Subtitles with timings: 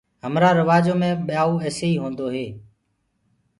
[0.23, 2.55] همرآ روآجو مي ٻيائوُ ايسي هوندآ هينٚ